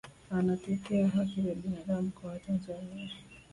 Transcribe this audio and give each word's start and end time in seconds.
anatetea 0.29 1.07
haki 1.09 1.41
za 1.41 1.55
binadamu 1.55 2.09
kwa 2.11 2.29
watanzania 2.31 3.09